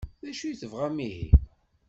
D 0.23 0.25
acu 0.29 0.43
i 0.47 0.53
tebɣam 0.61 0.97
ihi? 1.07 1.29